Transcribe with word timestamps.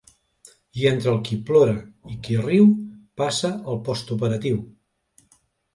I 0.83 0.87
entre 0.91 1.11
el 1.11 1.19
qui 1.27 1.37
plora 1.49 1.75
i 2.15 2.19
qui 2.29 2.39
riu 2.47 2.67
passa 3.23 3.53
el 3.75 3.83
post-operatiu. 3.91 4.63